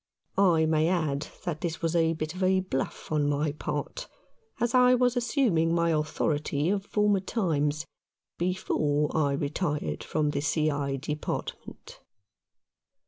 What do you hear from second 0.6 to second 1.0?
may